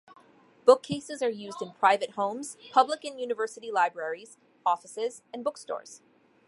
[0.65, 4.35] Bookcases are used in private homes, public and university libraries,
[4.65, 6.01] offices and bookstores.